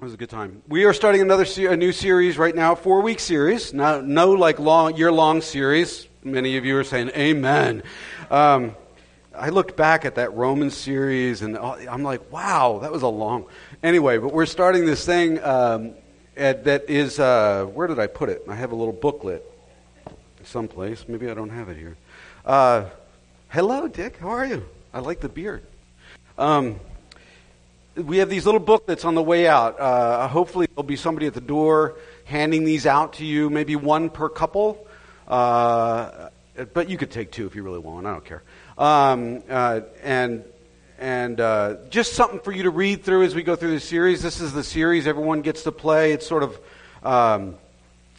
[0.00, 0.62] It was a good time.
[0.66, 3.74] We are starting another a new series right now, four week series.
[3.74, 6.08] No, no like long year long series.
[6.24, 7.82] Many of you are saying Amen.
[8.30, 8.74] Um,
[9.36, 13.44] I looked back at that Roman series and I'm like, wow, that was a long.
[13.82, 15.92] Anyway, but we're starting this thing um,
[16.34, 18.42] at, that is uh, where did I put it?
[18.48, 19.44] I have a little booklet
[20.44, 21.04] someplace.
[21.08, 21.98] Maybe I don't have it here.
[22.46, 22.86] Uh,
[23.50, 24.16] hello, Dick.
[24.16, 24.66] How are you?
[24.94, 25.62] I like the beard.
[26.38, 26.80] Um,
[27.96, 29.78] we have these little booklets on the way out.
[29.80, 34.10] Uh, hopefully, there'll be somebody at the door handing these out to you, maybe one
[34.10, 34.86] per couple.
[35.26, 36.28] Uh,
[36.72, 38.06] but you could take two if you really want.
[38.06, 38.42] I don't care.
[38.78, 40.44] Um, uh, and
[40.98, 44.22] and uh, just something for you to read through as we go through the series.
[44.22, 46.12] This is the series everyone gets to play.
[46.12, 46.60] It's sort of
[47.02, 47.56] um,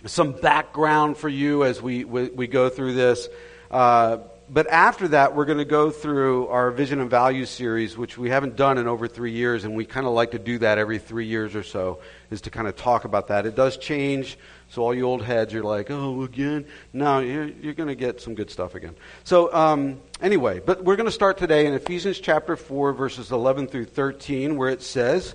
[0.06, 3.28] some background for you as we we, we go through this.
[3.70, 4.18] Uh,
[4.54, 8.30] but after that, we're going to go through our Vision and Values series, which we
[8.30, 11.00] haven't done in over three years, and we kind of like to do that every
[11.00, 12.00] three years or so,
[12.32, 13.46] is to kind of talk about that.
[13.46, 14.38] It does change,
[14.70, 16.66] so all you old heads you're like, oh, again?
[16.92, 18.96] No, you're, you're going to get some good stuff again.
[19.24, 23.68] So, um, anyway, but we're going to start today in Ephesians chapter 4, verses 11
[23.68, 25.34] through 13, where it says,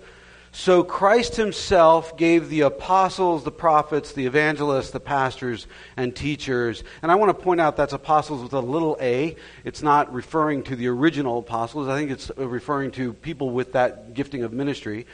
[0.58, 5.66] so Christ himself gave the apostles, the prophets, the evangelists, the pastors,
[5.98, 6.82] and teachers.
[7.02, 9.36] And I want to point out that's apostles with a little a.
[9.64, 11.88] It's not referring to the original apostles.
[11.88, 15.06] I think it's referring to people with that gifting of ministry.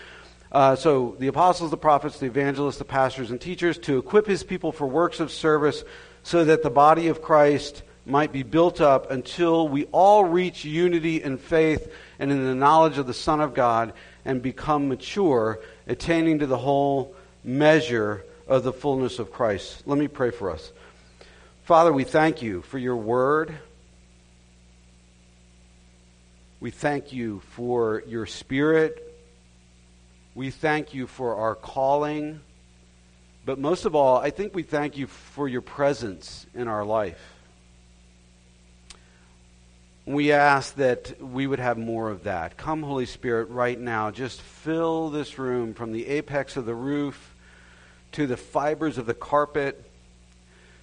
[0.52, 4.44] Uh, so the apostles, the prophets, the evangelists, the pastors, and teachers to equip his
[4.44, 5.82] people for works of service
[6.22, 11.20] so that the body of Christ might be built up until we all reach unity
[11.20, 13.92] in faith and in the knowledge of the Son of God
[14.24, 19.82] and become mature, attaining to the whole measure of the fullness of Christ.
[19.86, 20.72] Let me pray for us.
[21.64, 23.54] Father, we thank you for your word.
[26.60, 29.08] We thank you for your spirit.
[30.34, 32.40] We thank you for our calling.
[33.44, 37.31] But most of all, I think we thank you for your presence in our life.
[40.04, 42.56] We ask that we would have more of that.
[42.56, 44.10] Come, Holy Spirit, right now.
[44.10, 47.34] Just fill this room from the apex of the roof
[48.12, 49.88] to the fibers of the carpet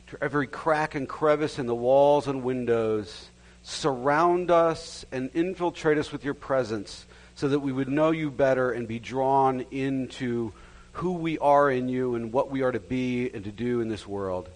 [0.08, 3.30] to every crack and crevice in the walls and windows.
[3.64, 8.72] Surround us and infiltrate us with your presence so that we would know you better
[8.72, 10.54] and be drawn into
[10.94, 13.90] who we are in you and what we are to be and to do in
[13.90, 14.50] this world.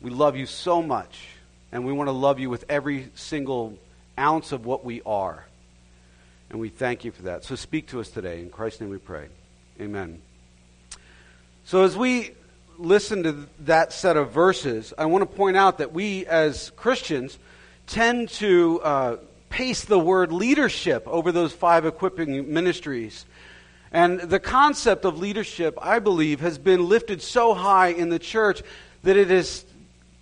[0.00, 1.28] We love you so much
[1.74, 3.76] and we want to love you with every single
[4.16, 5.44] ounce of what we are.
[6.48, 7.42] And we thank you for that.
[7.42, 8.40] So speak to us today.
[8.40, 9.26] In Christ's name we pray.
[9.80, 10.22] Amen.
[11.64, 12.30] So as we
[12.78, 17.40] listen to that set of verses, I want to point out that we as Christians
[17.88, 19.16] tend to uh,
[19.50, 23.26] pace the word leadership over those five equipping ministries.
[23.90, 28.62] And the concept of leadership, I believe, has been lifted so high in the church
[29.02, 29.64] that it is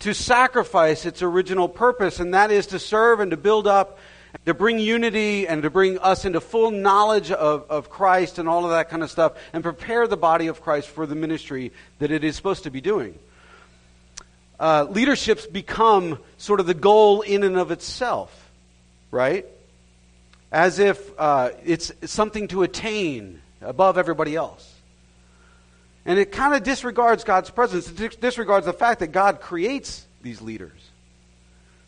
[0.02, 3.98] to sacrifice its original purpose, and that is to serve and to build up,
[4.46, 8.64] to bring unity and to bring us into full knowledge of, of Christ and all
[8.64, 11.70] of that kind of stuff, and prepare the body of Christ for the ministry
[12.00, 13.16] that it is supposed to be doing.
[14.58, 18.50] Uh, leadership's become sort of the goal in and of itself,
[19.12, 19.46] right?
[20.50, 24.72] As if uh, it's something to attain above everybody else.
[26.04, 27.88] And it kind of disregards God's presence.
[27.88, 30.90] It disregards the fact that God creates these leaders,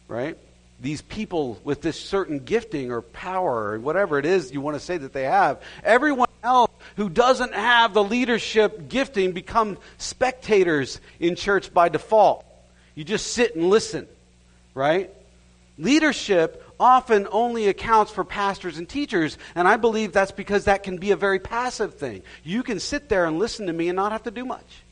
[0.08, 0.36] right?
[0.80, 4.80] These people with this certain gifting or power or whatever it is you want to
[4.80, 5.62] say that they have.
[5.82, 12.44] Everyone else who doesn't have the leadership gifting become spectators in church by default.
[12.94, 14.06] You just sit and listen,
[14.74, 15.10] right?
[15.78, 20.98] Leadership often only accounts for pastors and teachers, and I believe that's because that can
[20.98, 22.22] be a very passive thing.
[22.42, 24.82] You can sit there and listen to me and not have to do much.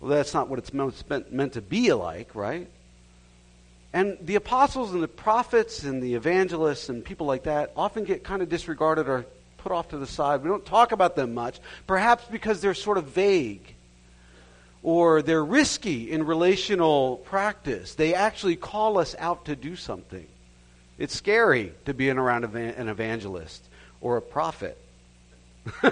[0.00, 2.68] Well, that's not what it's meant, meant to be like, right?
[3.92, 8.24] And the apostles and the prophets and the evangelists and people like that often get
[8.24, 9.24] kind of disregarded or
[9.58, 10.42] put off to the side.
[10.42, 13.75] We don't talk about them much, perhaps because they're sort of vague
[14.86, 17.96] or they're risky in relational practice.
[17.96, 20.24] They actually call us out to do something.
[20.96, 23.64] It's scary to be around an evangelist
[24.00, 24.78] or a prophet.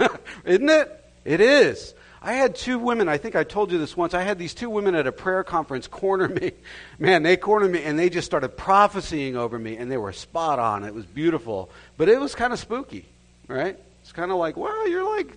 [0.44, 1.04] Isn't it?
[1.24, 1.92] It is.
[2.22, 4.14] I had two women, I think I told you this once.
[4.14, 6.52] I had these two women at a prayer conference corner me.
[7.00, 10.60] Man, they cornered me and they just started prophesying over me and they were spot
[10.60, 10.84] on.
[10.84, 11.68] It was beautiful.
[11.96, 13.06] But it was kind of spooky,
[13.48, 13.76] right?
[14.02, 15.36] It's kind of like, wow, you're like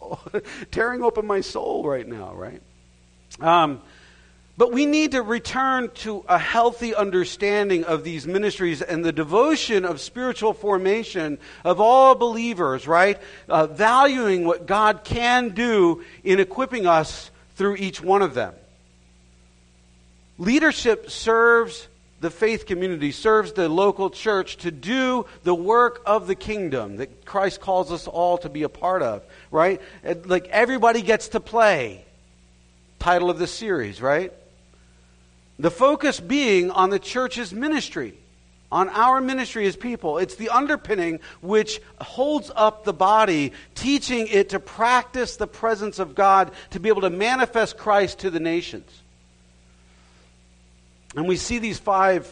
[0.70, 2.62] tearing open my soul right now, right?
[3.40, 3.82] Um,
[4.60, 9.86] But we need to return to a healthy understanding of these ministries and the devotion
[9.86, 13.18] of spiritual formation of all believers, right?
[13.48, 18.52] Uh, valuing what God can do in equipping us through each one of them.
[20.36, 21.88] Leadership serves
[22.20, 27.24] the faith community, serves the local church to do the work of the kingdom that
[27.24, 29.80] Christ calls us all to be a part of, right?
[30.26, 32.04] Like everybody gets to play.
[32.98, 34.32] Title of this series, right?
[35.58, 38.14] The focus being on the church's ministry,
[38.70, 40.18] on our ministry as people.
[40.18, 46.14] It's the underpinning which holds up the body, teaching it to practice the presence of
[46.14, 48.90] God, to be able to manifest Christ to the nations.
[51.16, 52.30] And we see these five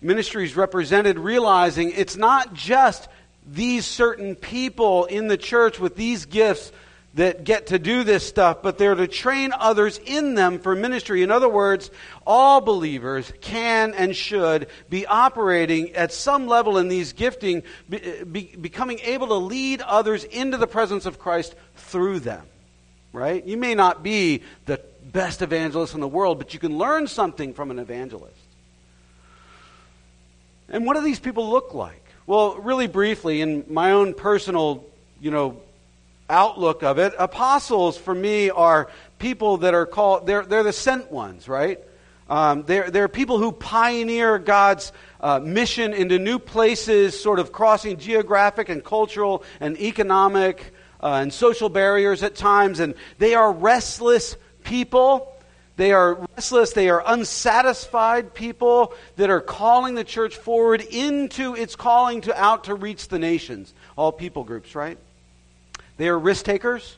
[0.00, 3.08] ministries represented, realizing it's not just
[3.46, 6.70] these certain people in the church with these gifts
[7.14, 11.22] that get to do this stuff, but they're to train others in them for ministry.
[11.22, 11.90] In other words,
[12.26, 18.56] all believers can and should be operating at some level in these gifting, be, be,
[18.60, 22.46] becoming able to lead others into the presence of Christ through them.
[23.12, 23.44] Right?
[23.44, 24.80] You may not be the
[25.12, 28.34] best evangelist in the world, but you can learn something from an evangelist.
[30.68, 32.04] And what do these people look like?
[32.26, 34.84] Well, really briefly, in my own personal,
[35.20, 35.60] you know,
[36.28, 37.14] outlook of it.
[37.18, 41.80] Apostles, for me, are people that are called, they're, they're the sent ones, right?
[42.28, 47.96] Um, they're, they're people who pioneer God's uh, mission into new places, sort of crossing
[47.96, 52.80] geographic and cultural and economic uh, and social barriers at times.
[52.80, 54.36] And they are restless
[54.68, 55.34] people.
[55.76, 56.72] They are restless.
[56.72, 62.64] They are unsatisfied people that are calling the church forward into its calling to out
[62.64, 63.72] to reach the nations.
[63.96, 64.98] All people groups, right?
[65.96, 66.96] They are risk takers.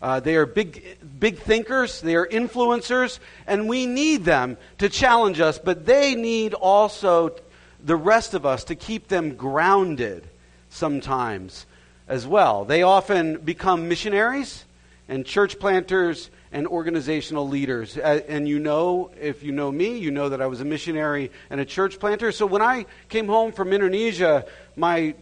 [0.00, 2.00] Uh, they are big, big thinkers.
[2.00, 3.18] They are influencers.
[3.46, 7.34] And we need them to challenge us, but they need also
[7.82, 10.24] the rest of us to keep them grounded
[10.70, 11.66] sometimes
[12.08, 12.64] as well.
[12.64, 14.64] They often become missionaries
[15.08, 17.96] and church planters and organizational leaders.
[17.96, 21.60] And you know, if you know me, you know that I was a missionary and
[21.60, 22.30] a church planter.
[22.30, 24.44] So when I came home from Indonesia,
[24.76, 25.14] my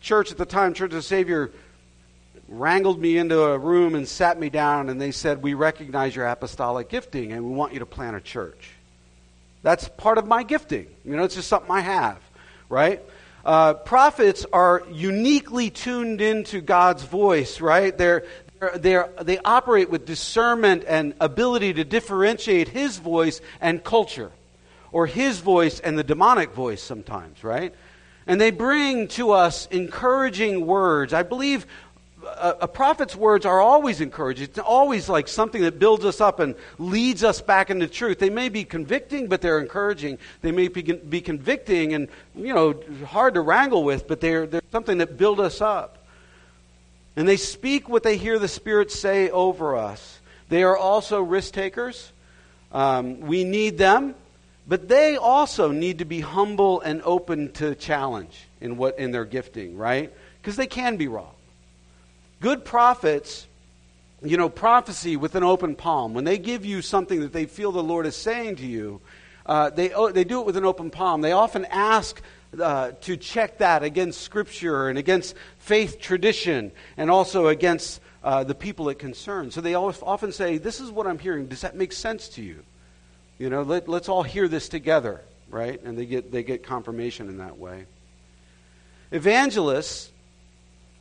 [0.00, 1.50] church at the time, Church of the Savior,
[2.48, 6.26] wrangled me into a room and sat me down, and they said, We recognize your
[6.26, 8.70] apostolic gifting, and we want you to plant a church.
[9.62, 10.88] That's part of my gifting.
[11.04, 12.18] You know, it's just something I have,
[12.68, 13.02] right?
[13.44, 17.96] Uh, prophets are uniquely tuned into God's voice, right?
[17.96, 18.24] They're,
[18.72, 24.30] Uh, they're, they're, operate with discernment and ability to differentiate his voice and culture,
[24.92, 27.74] or his voice and the demonic voice sometimes, right?
[28.26, 31.12] And they bring to us encouraging words.
[31.12, 31.66] I believe
[32.24, 34.44] a, a, prophet's words are always encouraging.
[34.44, 38.18] It's always like something that builds us up and leads us back into truth.
[38.18, 40.18] They may be convicting, but they're encouraging.
[40.40, 44.62] They may be, be convicting and, you know, hard to wrangle with, but they're, they're
[44.72, 46.03] something that build us up.
[47.16, 50.20] And they speak what they hear the Spirit say over us.
[50.48, 52.12] They are also risk takers.
[52.72, 54.16] Um, we need them,
[54.66, 59.24] but they also need to be humble and open to challenge in what in their
[59.24, 60.12] gifting, right?
[60.40, 61.34] Because they can be wrong.
[62.40, 63.46] Good prophets,
[64.22, 66.14] you know, prophecy with an open palm.
[66.14, 69.00] When they give you something that they feel the Lord is saying to you,
[69.46, 71.20] uh, they, oh, they do it with an open palm.
[71.20, 72.20] They often ask
[72.60, 78.54] uh, to check that against Scripture and against faith tradition and also against uh, the
[78.54, 79.54] people it concerns.
[79.54, 81.46] So they often say, This is what I'm hearing.
[81.46, 82.62] Does that make sense to you?
[83.38, 85.82] You know, let, let's all hear this together, right?
[85.82, 87.86] And they get, they get confirmation in that way.
[89.10, 90.10] Evangelists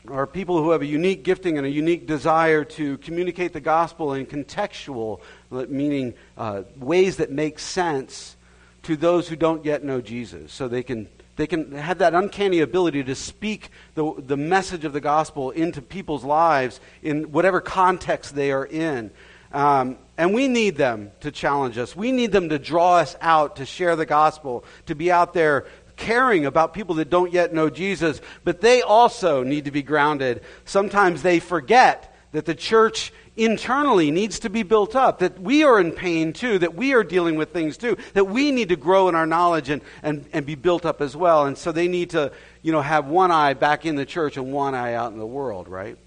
[0.07, 4.13] are people who have a unique gifting and a unique desire to communicate the gospel
[4.13, 8.35] in contextual, meaning uh, ways that make sense
[8.83, 10.51] to those who don't yet know Jesus.
[10.51, 14.93] So they can, they can have that uncanny ability to speak the, the message of
[14.93, 19.11] the gospel into people's lives in whatever context they are in.
[19.51, 21.95] Um, and we need them to challenge us.
[21.95, 25.65] We need them to draw us out to share the gospel, to be out there
[25.95, 30.41] caring about people that don't yet know Jesus, but they also need to be grounded.
[30.65, 35.79] Sometimes they forget that the church internally needs to be built up, that we are
[35.79, 39.09] in pain too, that we are dealing with things too, that we need to grow
[39.09, 41.45] in our knowledge and, and, and be built up as well.
[41.45, 44.53] And so they need to, you know, have one eye back in the church and
[44.53, 45.97] one eye out in the world, right?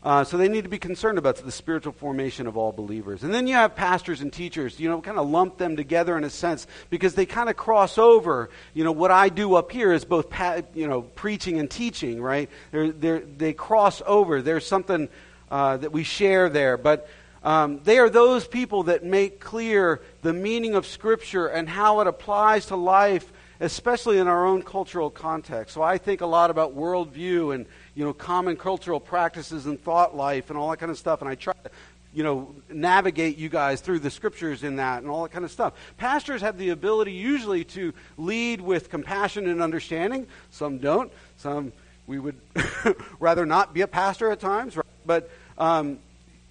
[0.00, 3.24] Uh, so they need to be concerned about the spiritual formation of all believers.
[3.24, 6.22] And then you have pastors and teachers, you know, kind of lump them together in
[6.22, 8.48] a sense because they kind of cross over.
[8.74, 12.22] You know, what I do up here is both, pa- you know, preaching and teaching,
[12.22, 12.48] right?
[12.70, 14.40] They're, they're, they cross over.
[14.40, 15.08] There's something
[15.50, 16.76] uh, that we share there.
[16.76, 17.08] But
[17.40, 22.08] Um, they are those people that make clear the meaning of Scripture and how it
[22.08, 25.72] applies to life, especially in our own cultural context.
[25.72, 30.16] So I think a lot about worldview and you know common cultural practices and thought
[30.16, 31.70] life and all that kind of stuff, and I try to
[32.12, 35.52] you know, navigate you guys through the scriptures in that and all that kind of
[35.52, 35.74] stuff.
[35.98, 40.26] Pastors have the ability usually to lead with compassion and understanding.
[40.50, 41.12] Some don't.
[41.36, 41.72] Some
[42.06, 42.40] we would
[43.20, 44.87] rather not be a pastor at times, right?
[45.08, 45.98] But um,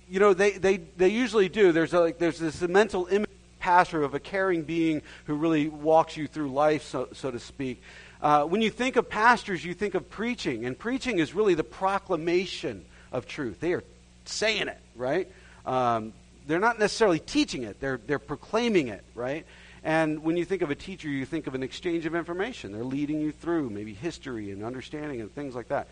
[0.10, 1.72] you know, they, they, they usually do.
[1.72, 6.16] There's, a, like, there's this mental image pastor of a caring being who really walks
[6.16, 7.82] you through life, so, so to speak.
[8.22, 11.64] Uh, when you think of pastors, you think of preaching, and preaching is really the
[11.64, 13.60] proclamation of truth.
[13.60, 13.84] They are
[14.26, 15.30] saying it, right?
[15.66, 16.14] Um,
[16.48, 19.46] they're not necessarily teaching it, they're, they're proclaiming it, right?
[19.84, 22.72] And when you think of a teacher, you think of an exchange of information.
[22.72, 25.88] They're leading you through maybe history and understanding and things like that.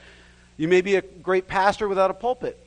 [0.57, 2.57] You may be a great pastor without a pulpit.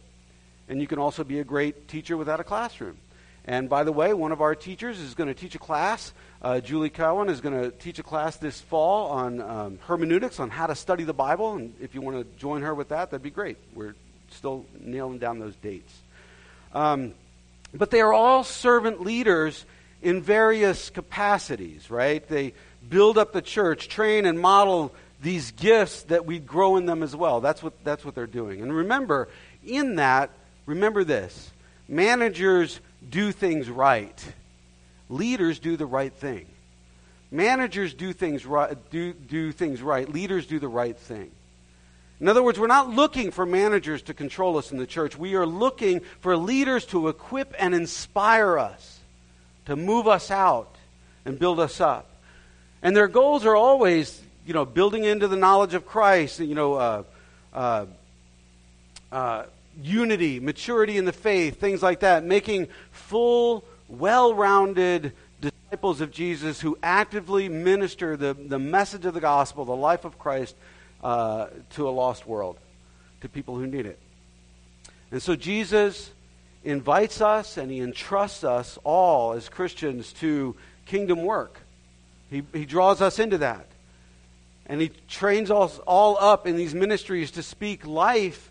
[0.69, 2.99] And you can also be a great teacher without a classroom.
[3.47, 6.13] And by the way, one of our teachers is going to teach a class.
[6.43, 10.51] Uh, Julie Cowan is going to teach a class this fall on um, hermeneutics, on
[10.51, 11.55] how to study the Bible.
[11.55, 13.57] And if you want to join her with that, that'd be great.
[13.75, 13.95] We're
[14.31, 15.95] still nailing down those dates.
[16.75, 17.15] Um,
[17.73, 19.65] but they are all servant leaders
[20.03, 22.27] in various capacities, right?
[22.29, 22.53] They
[22.87, 27.15] build up the church, train and model these gifts that we grow in them as
[27.15, 27.41] well.
[27.41, 28.63] That's what, that's what they're doing.
[28.63, 29.29] And remember,
[29.65, 30.31] in that,
[30.69, 31.51] Remember this
[31.89, 34.33] managers do things right,
[35.09, 36.47] leaders do the right thing.
[37.31, 40.09] Managers do things right, do, do things right.
[40.09, 41.31] Leaders do the right thing.
[42.21, 45.17] In other words, we're not looking for managers to control us in the church.
[45.17, 49.01] We are looking for leaders to equip and inspire us,
[49.67, 50.75] to move us out
[51.25, 52.11] and build us up.
[52.83, 56.73] And their goals are always, you know, building into the knowledge of Christ, you know,
[56.73, 57.03] uh,
[57.53, 57.85] uh,
[59.13, 59.43] uh,
[59.83, 65.13] unity, maturity in the faith, things like that, making full, well rounded
[65.43, 70.19] disciples of Jesus who actively minister the, the message of the gospel, the life of
[70.19, 70.57] Christ,
[71.05, 72.57] uh, to a lost world,
[73.21, 73.99] to people who need it.
[75.11, 76.11] And so Jesus
[76.65, 81.61] invites us and he entrusts us all as Christians to kingdom work.
[82.31, 83.67] He, he draws us into that.
[84.69, 88.51] And he trains us all up in these ministries to speak life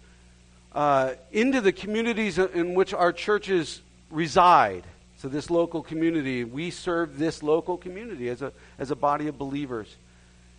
[0.73, 4.83] uh, into the communities in which our churches reside.
[5.17, 9.37] So, this local community, we serve this local community as a, as a body of
[9.37, 9.95] believers.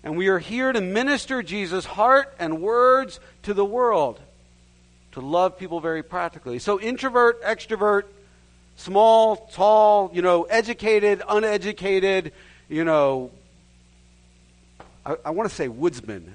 [0.02, 4.20] And we are here to minister Jesus' heart and words to the world,
[5.12, 6.58] to love people very practically.
[6.58, 8.04] So, introvert, extrovert,
[8.74, 12.32] small, tall, you know, educated, uneducated,
[12.68, 13.30] you know,
[15.08, 16.34] I, I want to say woodsman.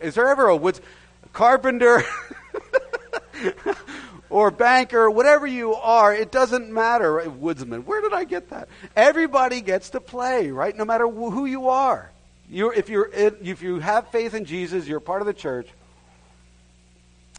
[0.00, 0.80] Is there ever a woods
[1.32, 2.02] carpenter?
[4.30, 7.12] or banker, whatever you are, it doesn't matter.
[7.12, 7.30] Right?
[7.30, 8.68] Woodsman, where did I get that?
[8.96, 10.74] Everybody gets to play, right?
[10.74, 12.10] No matter who you are.
[12.48, 15.68] You're, if, you're, if you have faith in Jesus, you're part of the church,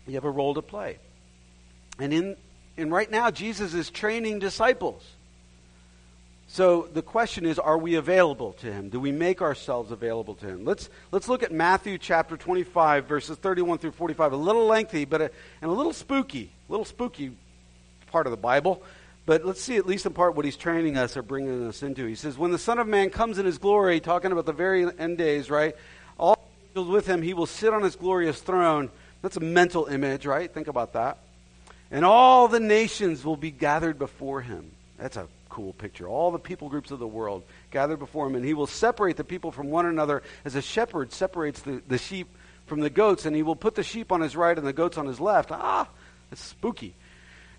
[0.08, 0.98] you have a role to play.
[2.00, 2.36] And in,
[2.78, 5.04] and right now, Jesus is training disciples.
[6.56, 8.88] So the question is, are we available to him?
[8.88, 10.64] Do we make ourselves available to him?
[10.64, 14.32] Let's, let's look at Matthew chapter 25, verses 31 through 45.
[14.32, 15.32] A little lengthy, but a,
[15.62, 16.50] and a little spooky.
[16.70, 17.36] A little spooky
[18.08, 18.82] part of the Bible.
[19.26, 22.06] But let's see at least in part what he's training us or bringing us into.
[22.06, 24.88] He says, When the Son of Man comes in his glory, talking about the very
[24.98, 25.76] end days, right?
[26.18, 28.90] All angels with him, he will sit on his glorious throne.
[29.22, 30.50] That's a mental image, right?
[30.54, 31.18] Think about that.
[31.92, 34.72] And all the nations will be gathered before him.
[34.98, 36.06] That's a cool picture.
[36.06, 39.24] All the people groups of the world gathered before him, and he will separate the
[39.24, 42.28] people from one another as a shepherd separates the, the sheep
[42.66, 44.98] from the goats, and he will put the sheep on his right and the goats
[44.98, 45.52] on his left.
[45.54, 45.88] Ah,
[46.30, 46.94] it's spooky.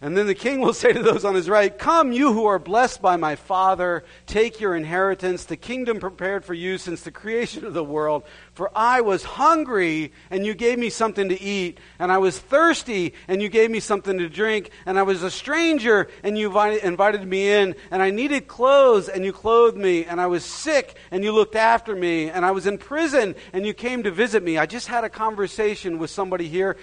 [0.03, 2.59] And then the king will say to those on his right, Come, you who are
[2.59, 7.65] blessed by my Father, take your inheritance, the kingdom prepared for you since the creation
[7.65, 8.25] of the world.
[8.53, 13.15] For I was hungry, and you gave me something to eat, and I was thirsty,
[13.26, 17.26] and you gave me something to drink, and I was a stranger, and you invited
[17.26, 21.25] me in, and I needed clothes, and you clothed me, and I was sick, and
[21.25, 24.59] you looked after me, and I was in prison, and you came to visit me.
[24.59, 26.76] I just had a conversation with somebody here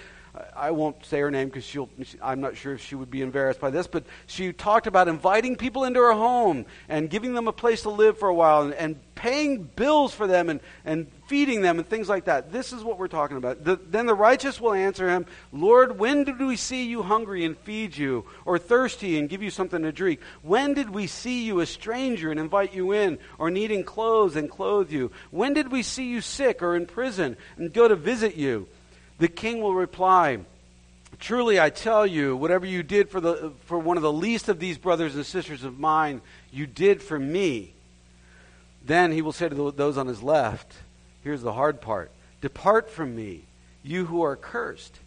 [0.56, 1.88] I won't say her name because she'll,
[2.20, 5.54] I'm not sure if she would be embarrassed by this, but she talked about inviting
[5.54, 8.74] people into her home and giving them a place to live for a while and,
[8.74, 12.50] and paying bills for them and, and feeding them and things like that.
[12.50, 13.62] This is what we're talking about.
[13.62, 17.56] The, then the righteous will answer him, Lord, when did we see you hungry and
[17.58, 20.20] feed you, or thirsty and give you something to drink?
[20.42, 24.50] When did we see you a stranger and invite you in, or needing clothes and
[24.50, 25.12] clothe you?
[25.30, 28.66] When did we see you sick or in prison and go to visit you?
[29.18, 30.38] The king will reply,
[31.18, 34.58] Truly, I tell you, whatever you did for, the, for one of the least of
[34.58, 36.20] these brothers and sisters of mine,
[36.52, 37.72] you did for me.
[38.84, 40.74] Then he will say to those on his left,
[41.22, 43.44] Here's the hard part Depart from me,
[43.82, 44.98] you who are cursed,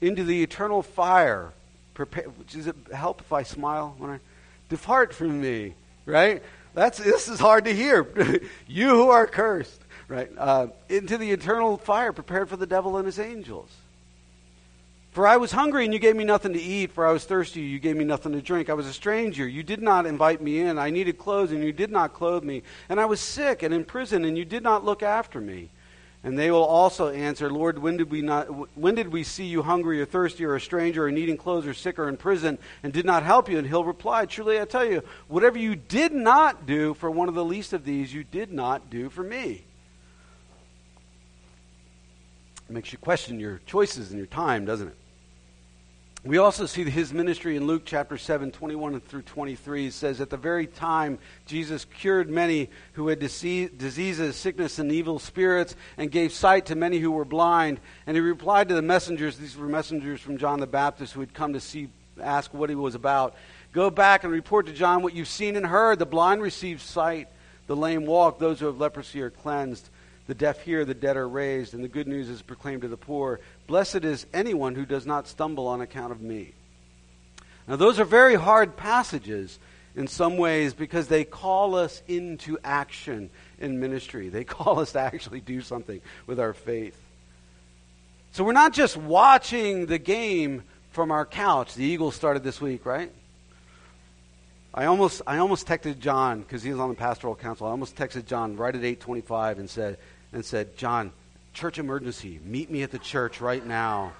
[0.00, 1.52] into the eternal fire.
[1.94, 4.20] Prepare, does it help if I smile when I
[4.70, 5.74] depart from me?
[6.06, 6.42] Right?
[6.74, 8.06] That's this is hard to hear.
[8.66, 9.79] you who are cursed,
[10.10, 10.28] right?
[10.36, 13.70] Uh, into the eternal fire prepared for the devil and his angels.
[15.12, 16.92] For I was hungry and you gave me nothing to eat.
[16.92, 18.68] For I was thirsty, you gave me nothing to drink.
[18.68, 20.78] I was a stranger, you did not invite me in.
[20.78, 22.62] I needed clothes and you did not clothe me.
[22.88, 25.70] And I was sick and in prison and you did not look after me.
[26.22, 28.44] And they will also answer, Lord, when did we not
[28.76, 31.72] when did we see you hungry or thirsty or a stranger or needing clothes or
[31.72, 33.58] sick or in prison and did not help you?
[33.58, 37.34] And he'll reply, Truly I tell you, whatever you did not do for one of
[37.34, 39.64] the least of these, you did not do for me.
[42.70, 44.96] It makes you question your choices and your time, doesn't it?
[46.22, 49.88] We also see his ministry in Luke chapter 7, 21 through 23.
[49.88, 55.18] It says, At the very time Jesus cured many who had diseases, sickness, and evil
[55.18, 57.80] spirits, and gave sight to many who were blind.
[58.06, 61.34] And he replied to the messengers, these were messengers from John the Baptist who had
[61.34, 61.88] come to see,
[62.22, 63.34] ask what he was about.
[63.72, 65.98] Go back and report to John what you've seen and heard.
[65.98, 67.26] The blind receive sight,
[67.66, 69.90] the lame walk, those who have leprosy are cleansed
[70.30, 72.96] the deaf hear, the dead are raised, and the good news is proclaimed to the
[72.96, 73.40] poor.
[73.66, 76.52] Blessed is anyone who does not stumble on account of me.
[77.66, 79.58] Now, those are very hard passages
[79.96, 84.28] in some ways because they call us into action in ministry.
[84.28, 86.96] They call us to actually do something with our faith.
[88.30, 91.74] So we're not just watching the game from our couch.
[91.74, 93.10] The Eagles started this week, right?
[94.72, 97.66] I almost, I almost texted John because he was on the pastoral council.
[97.66, 99.98] I almost texted John right at 8:25 and said,
[100.32, 101.12] and said, John,
[101.52, 104.12] church emergency, meet me at the church right now.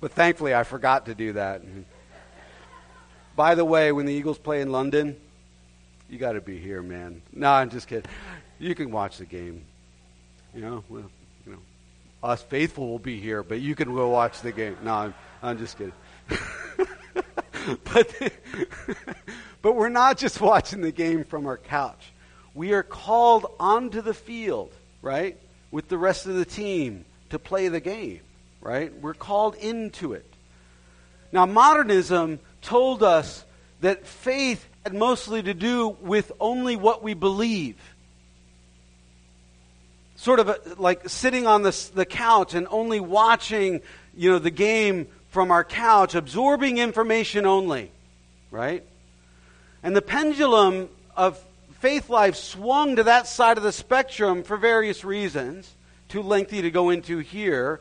[0.00, 1.62] But thankfully, I forgot to do that.
[3.36, 5.16] By the way, when the Eagles play in London,
[6.08, 7.22] you got to be here, man.
[7.32, 8.10] No, I'm just kidding.
[8.58, 9.64] You can watch the game.
[10.54, 11.10] You know, well,
[11.46, 11.58] you know,
[12.22, 14.76] us faithful will be here, but you can go watch the game.
[14.82, 15.92] No, I'm, I'm just kidding.
[17.92, 18.32] but,
[19.62, 22.09] but we're not just watching the game from our couch
[22.54, 25.36] we are called onto the field, right,
[25.70, 28.20] with the rest of the team to play the game,
[28.60, 28.92] right?
[29.00, 30.26] We're called into it.
[31.32, 33.44] Now, modernism told us
[33.80, 37.76] that faith had mostly to do with only what we believe.
[40.16, 43.80] Sort of a, like sitting on the, the couch and only watching,
[44.16, 47.92] you know, the game from our couch, absorbing information only,
[48.50, 48.84] right?
[49.82, 51.42] And the pendulum of
[51.80, 55.74] faith life swung to that side of the spectrum for various reasons,
[56.08, 57.80] too lengthy to go into here.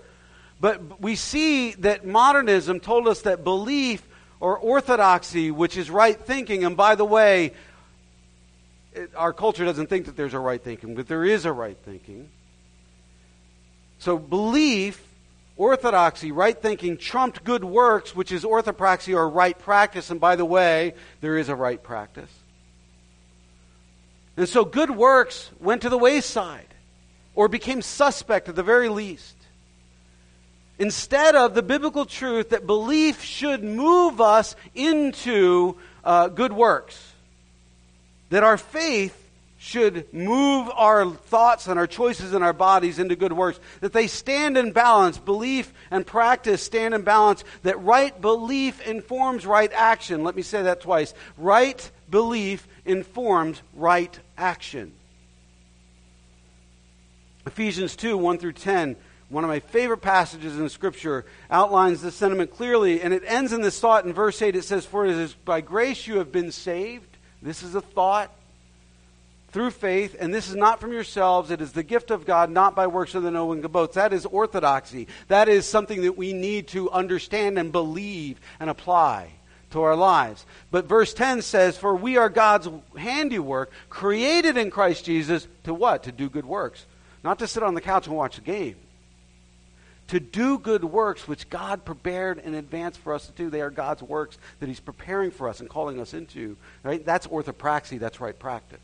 [0.60, 4.06] But we see that modernism told us that belief
[4.40, 7.54] or orthodoxy, which is right thinking, and by the way,
[8.94, 11.78] it, our culture doesn't think that there's a right thinking, but there is a right
[11.86, 12.30] thinking.
[14.00, 15.06] So belief,
[15.58, 20.10] orthodoxy, right thinking trumped good works, which is orthopraxy or right practice.
[20.10, 22.32] And by the way, there is a right practice.
[24.38, 26.68] And so good works went to the wayside
[27.36, 29.36] or became suspect at the very least.
[30.78, 37.14] Instead of the biblical truth that belief should move us into uh, good works,
[38.30, 39.16] that our faith
[39.58, 44.08] should move our thoughts and our choices and our bodies into good works, that they
[44.08, 45.18] stand in balance.
[45.18, 50.24] Belief and practice stand in balance, that right belief informs right action.
[50.24, 51.14] Let me say that twice.
[51.38, 54.94] Right belief informs right action.
[57.46, 58.96] Ephesians 2 1 through 10,
[59.30, 63.62] one of my favorite passages in Scripture, outlines this sentiment clearly, and it ends in
[63.62, 64.56] this thought in verse 8.
[64.56, 67.18] It says, For it is by grace you have been saved.
[67.42, 68.32] This is a thought
[69.52, 71.52] through faith, and this is not from yourselves.
[71.52, 73.88] It is the gift of God, not by works of the no one can.
[73.94, 75.08] That is orthodoxy.
[75.28, 79.39] That is something that we need to understand and believe and apply
[79.72, 80.46] to our lives.
[80.72, 86.04] But verse 10 says, For we are God's handiwork, created in Christ Jesus to what?
[86.04, 86.86] To do good works.
[87.24, 88.76] Not to sit on the couch and watch a game.
[90.08, 93.50] To do good works which God prepared in advance for us to do.
[93.50, 96.58] They are God's works that He's preparing for us and calling us into.
[96.82, 97.06] Right?
[97.06, 98.80] That's orthopraxy, that's right practice.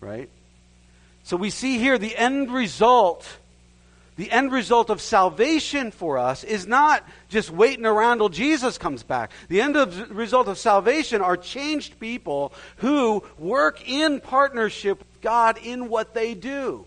[0.00, 0.28] Right?
[1.22, 3.38] So we see here the end result
[4.16, 9.02] the end result of salvation for us is not just waiting around till Jesus comes
[9.02, 9.32] back.
[9.48, 15.58] The end of, result of salvation are changed people who work in partnership with God
[15.58, 16.86] in what they do.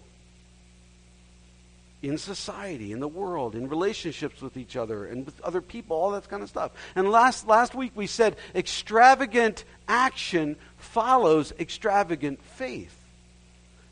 [2.01, 6.11] in society, in the world, in relationships with each other and with other people, all
[6.11, 6.71] that kind of stuff.
[6.95, 12.95] And last, last week we said extravagant action follows extravagant faith.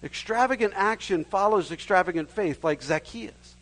[0.06, 3.56] Extravagant action follows extravagant faith, like Zacchaeus.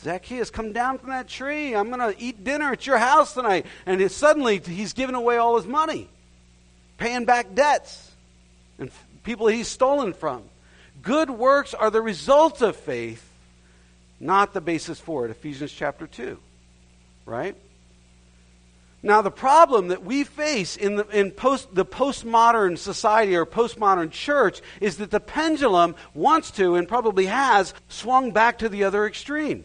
[0.00, 1.74] Zacchaeus, come down from that tree.
[1.74, 3.66] I'm going to eat dinner at your house tonight.
[3.84, 6.08] And it, suddenly he's giving away all his money,
[6.96, 8.10] paying back debts
[8.78, 8.90] and
[9.22, 10.42] people he's stolen from.
[11.02, 13.22] Good works are the result of faith,
[14.18, 15.30] not the basis for it.
[15.30, 16.38] Ephesians chapter 2.
[17.26, 17.54] Right?
[19.06, 24.10] Now, the problem that we face in, the, in post, the postmodern society or postmodern
[24.10, 29.06] church is that the pendulum wants to and probably has swung back to the other
[29.06, 29.64] extreme.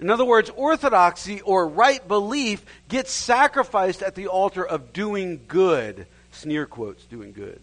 [0.00, 6.08] In other words, orthodoxy or right belief gets sacrificed at the altar of doing good.
[6.32, 7.60] Sneer quotes, doing good.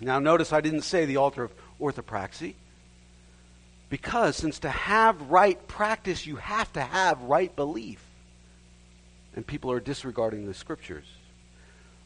[0.00, 2.54] Now, notice I didn't say the altar of orthopraxy.
[3.90, 8.02] Because since to have right practice, you have to have right belief.
[9.34, 11.06] And people are disregarding the scriptures.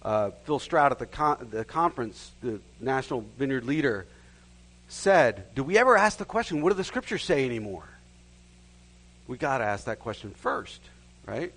[0.03, 4.07] Uh, Phil Strout at the, con- the conference, the National Vineyard leader,
[4.89, 7.89] said, Do we ever ask the question, what do the scriptures say anymore?
[9.27, 10.81] We got to ask that question first,
[11.27, 11.53] right?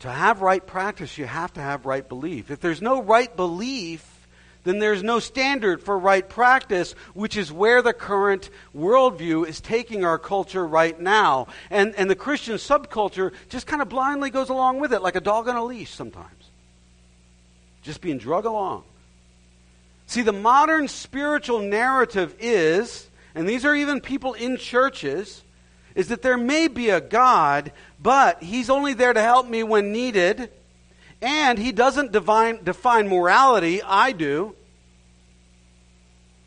[0.00, 2.50] To have right practice, you have to have right belief.
[2.50, 4.04] If there's no right belief,
[4.64, 10.04] then there's no standard for right practice, which is where the current worldview is taking
[10.04, 11.48] our culture right now.
[11.70, 15.20] And, and the Christian subculture just kind of blindly goes along with it, like a
[15.20, 16.50] dog on a leash sometimes.
[17.82, 18.84] Just being drug along.
[20.06, 25.42] See, the modern spiritual narrative is, and these are even people in churches,
[25.96, 29.90] is that there may be a God, but He's only there to help me when
[29.90, 30.50] needed
[31.22, 34.56] and he doesn't define, define morality, I do.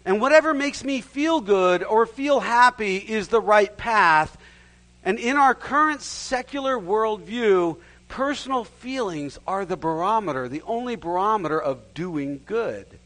[0.04, 4.38] And whatever makes me feel good or feel happy is the right path.
[5.04, 7.78] And in our current secular worldview,
[8.10, 13.00] personal feelings are the barometer, the only barometer of doing good.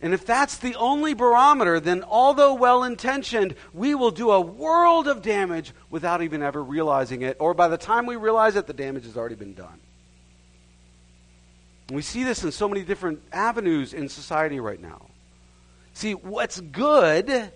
[0.00, 5.08] And if that's the only barometer, then although well intentioned, we will do a world
[5.08, 7.36] of damage without even ever realizing it.
[7.38, 9.78] Or by the time we realize it, the damage has already been done.
[11.90, 15.06] We see this in so many different avenues in society right now.
[15.92, 17.50] See, what's good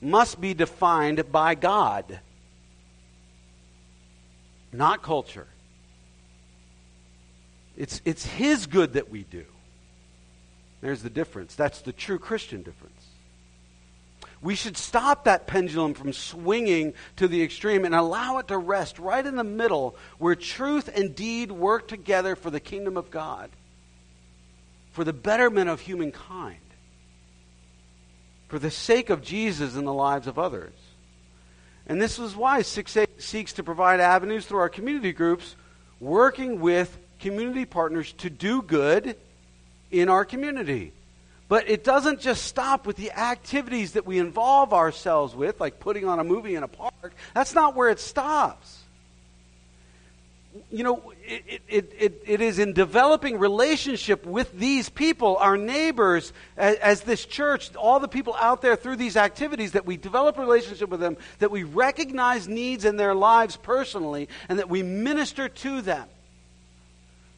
[0.00, 2.18] must be defined by God,
[4.72, 5.46] not culture.
[7.76, 9.44] It's, it's His good that we do.
[10.80, 11.54] There's the difference.
[11.54, 13.06] That's the true Christian difference.
[14.42, 18.98] We should stop that pendulum from swinging to the extreme and allow it to rest
[18.98, 23.50] right in the middle where truth and deed work together for the kingdom of God
[24.92, 26.56] for the betterment of humankind,
[28.48, 30.72] for the sake of Jesus and the lives of others.
[31.86, 35.56] And this is why 6A seeks to provide avenues through our community groups,
[35.98, 39.16] working with community partners to do good
[39.90, 40.92] in our community.
[41.48, 46.04] But it doesn't just stop with the activities that we involve ourselves with, like putting
[46.04, 47.12] on a movie in a park.
[47.34, 48.80] That's not where it stops
[50.70, 56.32] you know, it, it, it, it is in developing relationship with these people, our neighbors,
[56.56, 60.38] as, as, this church, all the people out there through these activities, that we develop
[60.38, 64.82] a relationship with them, that we recognize needs in their lives personally, and that we
[64.82, 66.08] minister to them.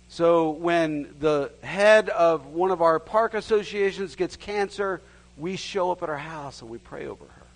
[0.09, 5.01] So when the head of one of our park associations gets cancer,
[5.37, 7.47] we show up at her house and we pray over her.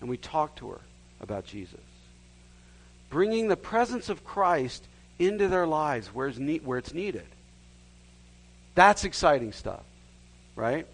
[0.00, 0.80] And we talk to her
[1.20, 1.80] about Jesus
[3.14, 4.84] bringing the presence of Christ
[5.18, 7.26] into their lives where it's, ne- where it's needed.
[8.74, 9.82] That's exciting stuff,
[10.56, 10.86] right?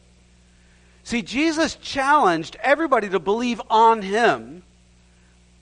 [1.03, 4.63] See, Jesus challenged everybody to believe on him.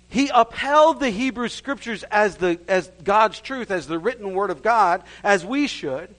[0.09, 4.62] He upheld the Hebrew scriptures as, the, as God's truth, as the written word of
[4.62, 6.14] God, as we should.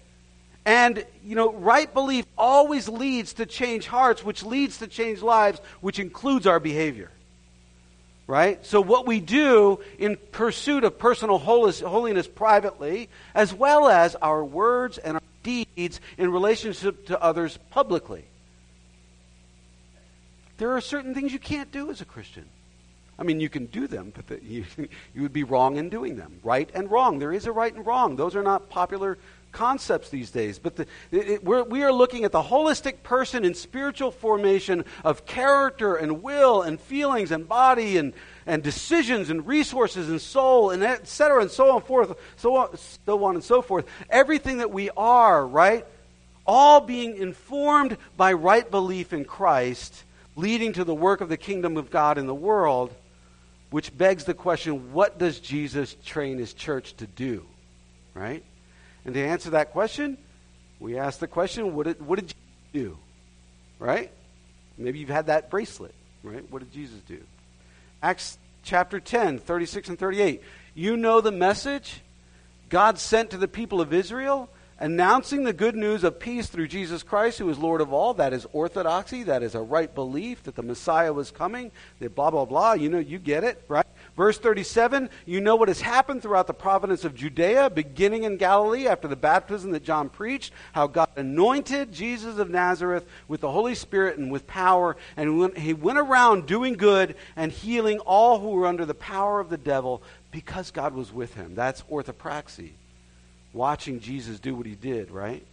[0.66, 5.60] And, you know, right belief always leads to change hearts, which leads to change lives,
[5.82, 7.12] which includes our behavior
[8.30, 8.64] right?
[8.64, 15.00] So, what we do in pursuit of personal holiness privately, as well as our words
[15.00, 18.26] and our deeds in relationship to others publicly.
[20.60, 22.46] There are certain things you can't do as a Christian.
[23.18, 24.66] I mean, you can do them, but the, you,
[25.16, 26.40] you would be wrong in doing them.
[26.44, 27.18] Right and wrong.
[27.18, 28.16] There is a right and wrong.
[28.16, 29.18] Those are not popular
[29.52, 30.60] concepts these days.
[30.60, 35.96] But the, it, we are looking at the holistic person in spiritual formation of character
[35.96, 38.14] and will and feelings and body and,
[38.46, 42.78] and decisions and resources and soul and et cetera and so on forth, so on,
[43.06, 43.86] so on and so forth.
[44.10, 45.86] Everything that we are, right?
[46.50, 50.04] all being informed by right belief in Christ,
[50.36, 52.92] leading to the work of the kingdom of God in the world,
[53.70, 57.46] which begs the question what does Jesus train his church to do?
[58.16, 58.44] Right?
[59.10, 60.20] And to answer that question,
[60.80, 62.38] we ask the question what did, what did Jesus
[62.74, 62.98] do?
[63.80, 64.12] Right?
[64.78, 65.96] Maybe you've had that bracelet.
[66.22, 66.46] Right?
[66.52, 67.18] What did Jesus do?
[68.04, 70.44] Acts chapter 10, 36 and 38.
[70.76, 72.02] You know the message
[72.70, 77.02] God sent to the people of Israel announcing the good news of peace through Jesus
[77.02, 78.14] Christ, who is Lord of all.
[78.14, 79.24] That is orthodoxy.
[79.24, 81.72] That is a right belief that the Messiah was coming.
[82.00, 82.74] That blah, blah, blah.
[82.74, 83.88] You know, you get it, right?
[84.20, 88.86] Verse 37, you know what has happened throughout the province of Judea, beginning in Galilee
[88.86, 93.76] after the baptism that John preached, how God anointed Jesus of Nazareth with the Holy
[93.76, 98.68] Spirit and with power, and he went around doing good and healing all who were
[98.68, 101.56] under the power of the devil because God was with him.
[101.56, 102.72] That's orthopraxy
[103.54, 105.46] watching Jesus do what he did, right?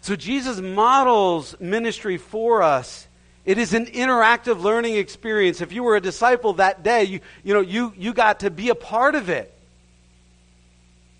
[0.00, 3.06] So Jesus models ministry for us.
[3.44, 5.60] It is an interactive learning experience.
[5.60, 8.70] If you were a disciple that day, you, you know, you, you got to be
[8.70, 9.52] a part of it.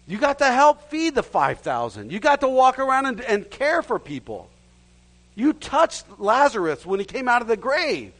[0.06, 2.12] You got to help feed the 5,000.
[2.12, 4.50] You got to walk around and, and care for people.
[5.34, 8.12] You touched Lazarus when he came out of the grave,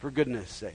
[0.00, 0.74] for goodness sakes.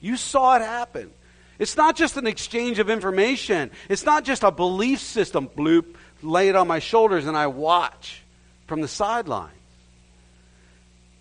[0.00, 1.10] You saw it happen.
[1.58, 3.70] It's not just an exchange of information.
[3.88, 8.22] It's not just a belief system, bloop, lay it on my shoulders and I watch
[8.66, 9.57] from the sidelines.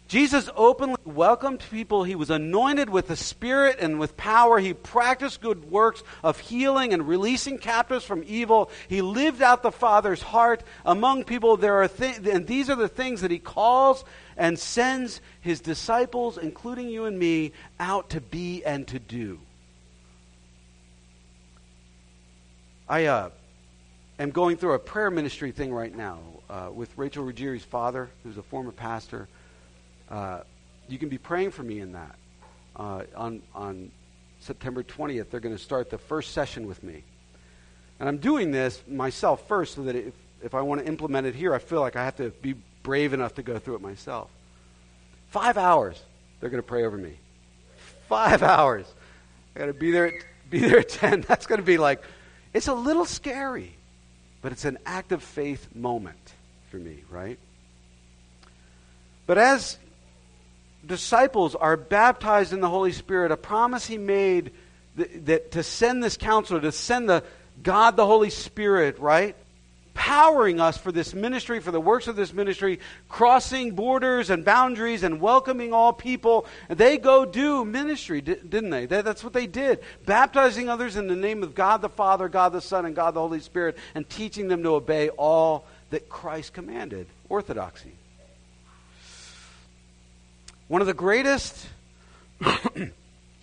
[0.07, 2.05] Jesus openly welcomed people.
[2.05, 4.57] He was anointed with the Spirit and with power.
[4.57, 8.71] He practiced good works of healing and releasing captives from evil.
[8.87, 11.57] He lived out the Father's heart among people.
[11.57, 14.05] There are th- and these are the things that he calls
[14.37, 19.39] and sends his disciples, including you and me, out to be and to do.
[22.87, 23.29] I uh,
[24.19, 28.37] am going through a prayer ministry thing right now uh, with Rachel Ruggieri's father, who's
[28.37, 29.27] a former pastor.
[30.09, 30.41] Uh,
[30.87, 32.15] you can be praying for me in that.
[32.75, 33.91] Uh, on, on
[34.39, 37.03] September 20th, they're going to start the first session with me.
[37.99, 41.35] And I'm doing this myself first so that if, if I want to implement it
[41.35, 44.29] here, I feel like I have to be brave enough to go through it myself.
[45.29, 46.01] Five hours,
[46.39, 47.17] they're going to pray over me.
[48.07, 48.85] Five hours.
[49.55, 50.13] I got to be there, at,
[50.49, 51.21] be there at 10.
[51.27, 52.03] That's going to be like
[52.53, 53.75] it's a little scary,
[54.41, 56.33] but it's an act of faith moment
[56.71, 57.37] for me, right?
[59.25, 59.77] But as
[60.87, 64.51] disciples are baptized in the Holy Spirit, a promise he made
[64.95, 67.23] that, that to send this counselor, to send the
[67.61, 69.35] God the Holy Spirit, right?
[69.93, 75.01] Powering us for this ministry, for the works of this ministry, crossing borders and boundaries
[75.01, 76.45] and welcoming all people.
[76.69, 78.85] They go do ministry, didn't they?
[78.85, 79.79] That's what they did.
[80.05, 83.21] Baptizing others in the name of God the Father, God the Son, and God the
[83.21, 87.07] Holy Spirit, and teaching them to obey all that Christ commanded.
[87.27, 87.93] Orthodoxy.
[90.67, 91.67] One of the greatest,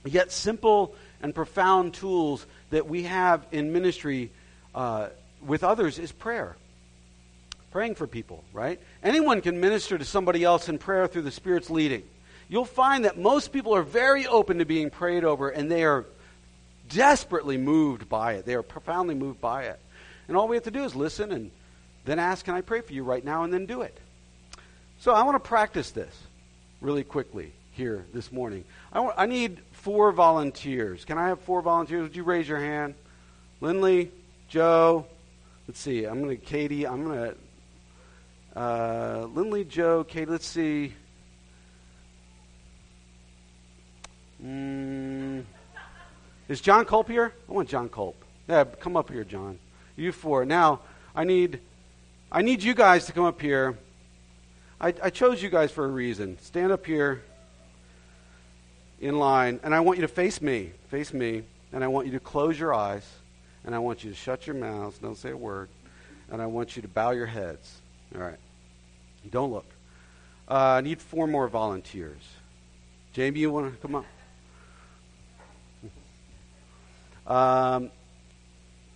[0.04, 4.30] yet simple and profound tools that we have in ministry.
[4.74, 5.08] Uh,
[5.46, 6.56] with others is prayer.
[7.70, 8.78] Praying for people, right?
[9.02, 12.02] Anyone can minister to somebody else in prayer through the Spirit's leading.
[12.48, 16.04] You'll find that most people are very open to being prayed over and they are
[16.90, 18.44] desperately moved by it.
[18.44, 19.80] They are profoundly moved by it.
[20.28, 21.50] And all we have to do is listen and
[22.04, 23.44] then ask, Can I pray for you right now?
[23.44, 23.96] and then do it.
[25.00, 26.14] So I want to practice this
[26.84, 28.64] really quickly here this morning.
[28.92, 31.04] I, need four volunteers.
[31.04, 32.02] Can I have four volunteers?
[32.02, 32.94] Would you raise your hand?
[33.60, 34.12] Lindley,
[34.48, 35.06] Joe,
[35.66, 36.04] Let's see.
[36.04, 37.34] I'm going to, Katie, I'm going
[38.54, 40.92] to, uh, Lindley, Joe, Katie, let's see.
[44.44, 45.44] Mm,
[46.50, 47.32] is John Culp here?
[47.48, 48.14] I want John Culp.
[48.46, 49.58] Yeah, come up here, John.
[49.96, 50.44] You four.
[50.44, 50.80] Now,
[51.16, 51.60] I need,
[52.30, 53.78] I need you guys to come up here.
[54.84, 56.38] I, I chose you guys for a reason.
[56.42, 57.22] Stand up here
[59.00, 60.72] in line, and I want you to face me.
[60.88, 61.42] Face me,
[61.72, 63.04] and I want you to close your eyes
[63.64, 65.68] and I want you to shut your mouths, don't say a word,
[66.30, 67.80] and I want you to bow your heads.
[68.14, 68.38] All right.
[69.30, 69.66] Don't look.
[70.48, 72.20] Uh, I need four more volunteers.
[73.14, 74.04] Jamie, you want to come up?
[77.26, 77.90] Um,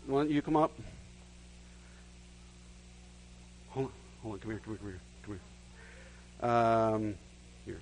[0.07, 0.70] why don't you come up?
[3.70, 5.40] Hold on, hold on, come here, come here, come here, come here.
[6.40, 7.14] Um,
[7.64, 7.81] here.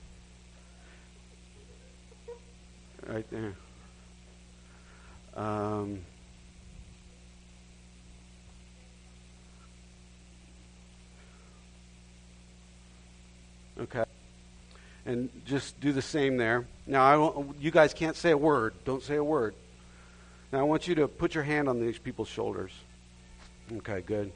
[3.06, 3.54] Right there.
[5.34, 6.00] Um,
[13.78, 14.04] Okay?
[15.04, 16.66] And just do the same there.
[16.86, 18.74] Now, I you guys can't say a word.
[18.84, 19.54] Don't say a word.
[20.52, 22.72] Now, I want you to put your hand on these people's shoulders.
[23.72, 24.32] Okay, good.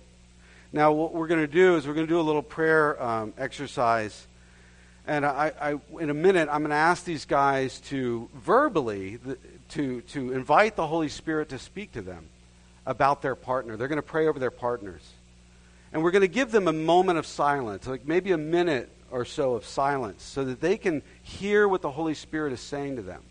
[0.73, 3.35] Now, what we're going to do is we're going to do a little prayer um,
[3.37, 4.27] exercise.
[5.05, 9.37] And I, I, in a minute, I'm going to ask these guys to verbally the,
[9.71, 12.27] to, to invite the Holy Spirit to speak to them
[12.87, 13.77] about their partner.
[13.77, 15.03] They're going to pray over their partners.
[15.93, 19.25] And we're going to give them a moment of silence, like maybe a minute or
[19.25, 23.03] so of silence, so that they can hear what the Holy Spirit is saying to
[23.03, 23.23] them.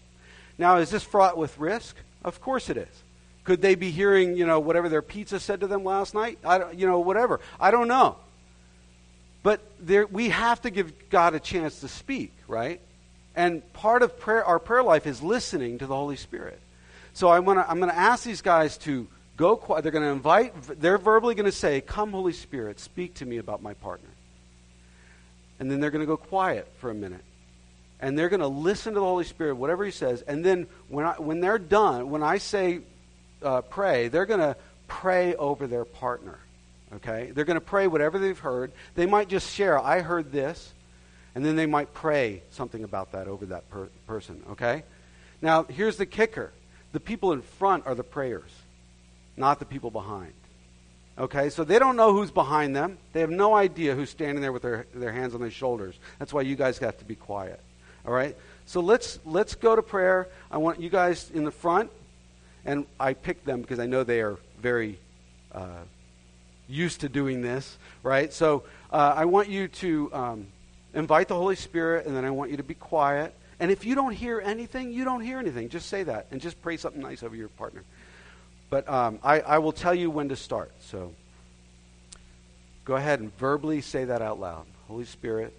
[0.57, 1.95] Now, is this fraught with risk?
[2.21, 3.03] Of course it is.
[3.49, 6.37] Could they be hearing, you know, whatever their pizza said to them last night?
[6.45, 7.39] I don't, you know, whatever.
[7.59, 8.17] I don't know.
[9.41, 12.79] But there, we have to give God a chance to speak, right?
[13.35, 16.59] And part of prayer, our prayer life is listening to the Holy Spirit.
[17.13, 19.81] So I'm going to ask these guys to go quiet.
[19.81, 23.37] They're going to invite, they're verbally going to say, Come, Holy Spirit, speak to me
[23.37, 24.09] about my partner.
[25.59, 27.23] And then they're going to go quiet for a minute.
[27.99, 30.21] And they're going to listen to the Holy Spirit, whatever He says.
[30.21, 32.81] And then when, I, when they're done, when I say
[33.41, 34.55] uh, pray, they're going to
[34.87, 36.39] pray over their partner.
[36.95, 37.31] Okay?
[37.33, 38.71] They're going to pray whatever they've heard.
[38.95, 40.73] They might just share, I heard this.
[41.35, 44.43] And then they might pray something about that over that per- person.
[44.51, 44.83] Okay?
[45.41, 46.51] Now, here's the kicker
[46.91, 48.51] the people in front are the prayers,
[49.37, 50.33] not the people behind.
[51.19, 52.97] Okay, so they don't know who's behind them.
[53.11, 55.99] They have no idea who's standing there with their, their hands on their shoulders.
[56.17, 57.59] That's why you guys have to be quiet.
[58.05, 58.37] All right?
[58.65, 60.29] So let's let's go to prayer.
[60.49, 61.91] I want you guys in the front,
[62.69, 64.99] and I picked them because I know they are very
[65.51, 65.81] uh,
[66.67, 68.31] used to doing this, right?
[68.31, 70.47] So uh, I want you to um,
[70.93, 73.33] invite the Holy Spirit, and then I want you to be quiet.
[73.59, 75.69] And if you don't hear anything, you don't hear anything.
[75.69, 77.83] Just say that, and just pray something nice over your partner.
[78.69, 80.71] But um, I, I will tell you when to start.
[80.79, 81.11] So
[82.85, 84.67] go ahead and verbally say that out loud.
[84.87, 85.55] Holy Spirit.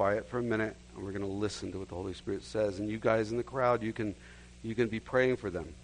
[0.00, 2.78] Quiet for a minute, and we're going to listen to what the Holy Spirit says.
[2.78, 4.14] And you guys in the crowd, you can,
[4.62, 5.74] you can be praying for them.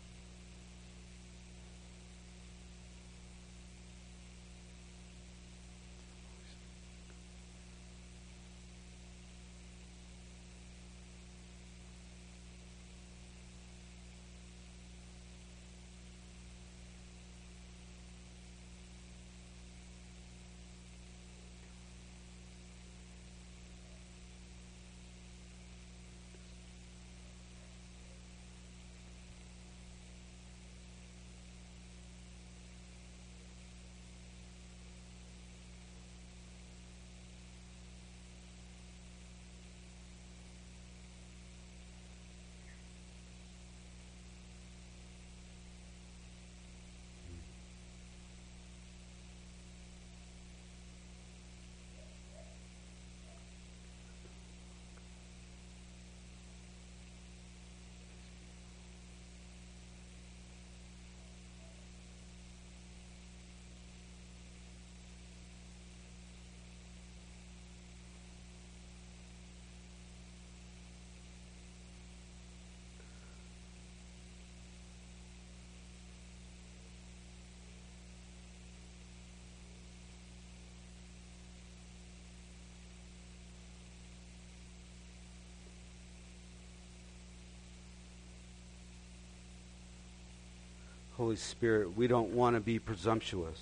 [91.17, 93.59] Holy Spirit, we don't want to be presumptuous.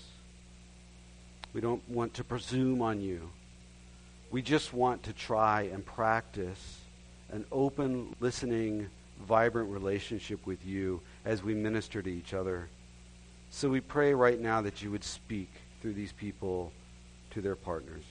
[1.52, 3.30] We don't want to presume on you.
[4.32, 6.80] We just want to try and practice
[7.30, 8.88] an open, listening,
[9.22, 12.68] vibrant relationship with you as we minister to each other.
[13.50, 16.72] So we pray right now that you would speak through these people
[17.30, 18.02] to their partners.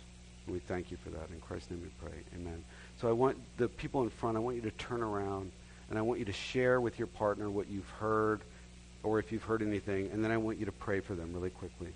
[0.45, 1.29] And we thank you for that.
[1.31, 2.17] In Christ's name we pray.
[2.33, 2.63] Amen.
[3.01, 5.51] So I want the people in front, I want you to turn around
[5.89, 8.39] and I want you to share with your partner what you've heard
[9.03, 11.49] or if you've heard anything, and then I want you to pray for them really
[11.49, 11.89] quickly.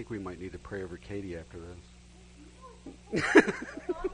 [0.00, 1.58] Think we might need to pray over Katie after
[3.12, 3.22] this.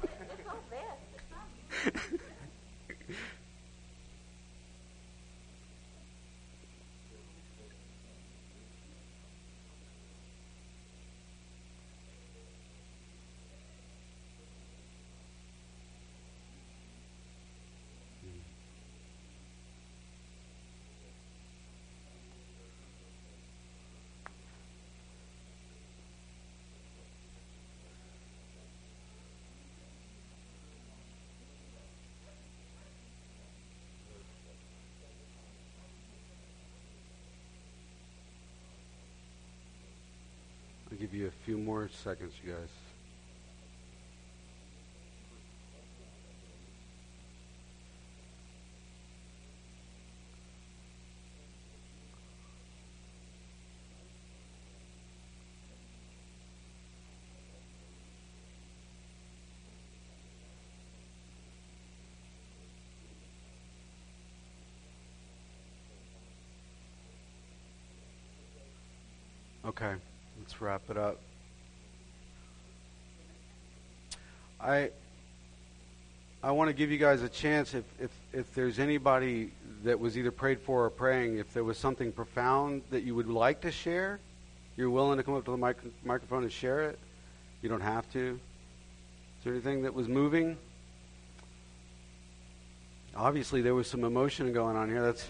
[41.06, 42.68] give you a few more seconds, you guys.
[69.64, 69.94] Okay.
[70.46, 71.18] Let's wrap it up.
[74.60, 74.90] I
[76.40, 79.50] I want to give you guys a chance if, if, if there's anybody
[79.82, 83.26] that was either prayed for or praying, if there was something profound that you would
[83.26, 84.20] like to share,
[84.76, 86.98] you're willing to come up to the mic- microphone and share it.
[87.60, 88.38] You don't have to.
[89.38, 90.56] Is there anything that was moving?
[93.16, 95.02] Obviously, there was some emotion going on here.
[95.02, 95.26] That's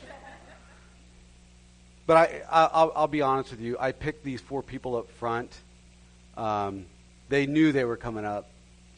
[2.06, 3.76] but I, I'll, I'll, be honest with you.
[3.80, 5.52] I picked these four people up front.
[6.36, 6.86] Um,
[7.28, 8.48] they knew they were coming up,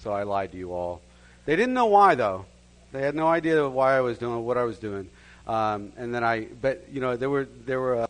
[0.01, 1.01] so I lied to you all.
[1.47, 2.45] They didn't know why, though.
[2.93, 5.09] They had no idea why I was doing what I was doing.
[5.47, 8.07] Um, and then I, but you know, there were there were, uh,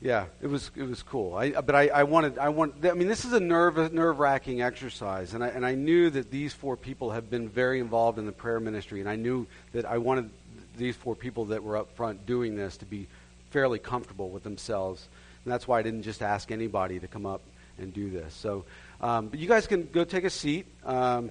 [0.00, 1.36] yeah, it was it was cool.
[1.36, 2.84] I, but I, I wanted I want.
[2.84, 6.32] I mean, this is a nerve nerve wracking exercise, and I and I knew that
[6.32, 9.84] these four people have been very involved in the prayer ministry, and I knew that
[9.84, 10.30] I wanted
[10.76, 13.06] these four people that were up front doing this to be
[13.50, 15.08] fairly comfortable with themselves.
[15.44, 17.42] And that's why I didn't just ask anybody to come up
[17.78, 18.34] and do this.
[18.34, 18.64] So,
[19.00, 20.66] um, but you guys can go take a seat.
[20.84, 21.30] Um,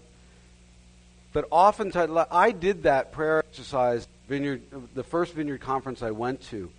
[1.33, 4.61] but oftentimes, I did that prayer exercise vineyard,
[4.93, 6.71] the first vineyard conference I went to,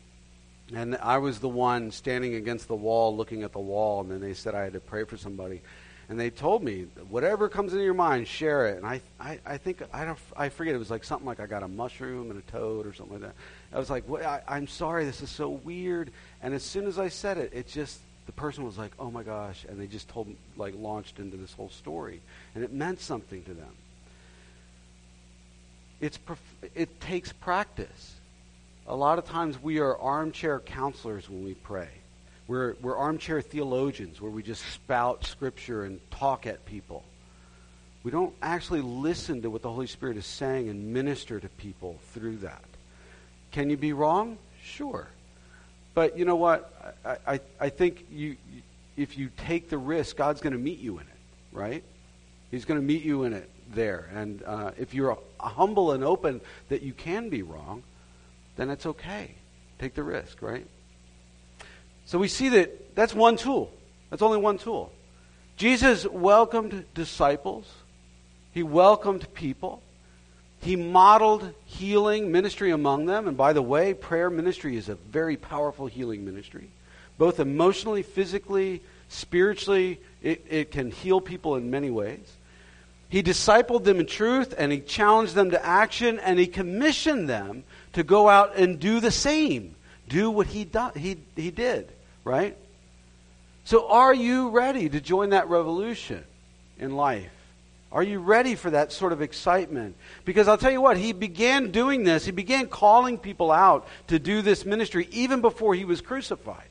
[0.74, 4.20] and I was the one standing against the wall, looking at the wall, and then
[4.20, 5.60] they said I had to pray for somebody,
[6.08, 8.76] and they told me whatever comes into your mind, share it.
[8.76, 11.46] And I, I, I think I don't, I forget it was like something like I
[11.46, 13.34] got a mushroom and a toad or something like that.
[13.72, 16.10] I was like, well, I, I'm sorry, this is so weird.
[16.42, 19.22] And as soon as I said it, it just the person was like, oh my
[19.22, 22.20] gosh, and they just told, like, launched into this whole story,
[22.54, 23.74] and it meant something to them.
[26.00, 28.14] It's prof- it takes practice.
[28.86, 31.88] A lot of times we are armchair counselors when we pray.
[32.48, 37.02] We're, we're armchair theologians where we just spout scripture and talk at people.
[38.04, 41.98] We don't actually listen to what the Holy Spirit is saying and minister to people
[42.12, 42.62] through that.
[43.50, 44.38] Can you be wrong?
[44.62, 45.08] Sure.
[45.94, 46.94] But you know what?
[47.04, 48.36] I, I, I think you,
[48.96, 51.18] if you take the risk, God's going to meet you in it,
[51.50, 51.82] right?
[52.52, 54.08] He's going to meet you in it there.
[54.14, 57.82] And uh, if you're humble and open that you can be wrong,
[58.56, 59.34] then it's okay.
[59.80, 60.66] Take the risk, right?
[62.06, 63.70] So we see that that's one tool.
[64.10, 64.92] That's only one tool.
[65.56, 67.66] Jesus welcomed disciples.
[68.52, 69.82] He welcomed people.
[70.60, 73.28] He modeled healing ministry among them.
[73.28, 76.70] And by the way, prayer ministry is a very powerful healing ministry.
[77.18, 82.32] Both emotionally, physically, spiritually, it, it can heal people in many ways.
[83.08, 87.64] He discipled them in truth and he challenged them to action and he commissioned them
[87.92, 89.74] to go out and do the same.
[90.08, 91.90] Do what he, do, he, he did,
[92.26, 92.56] right?
[93.64, 96.24] So, are you ready to join that revolution
[96.78, 97.30] in life?
[97.92, 99.96] Are you ready for that sort of excitement?
[100.24, 102.24] Because I'll tell you what, he began doing this.
[102.24, 106.68] He began calling people out to do this ministry even before he was crucified.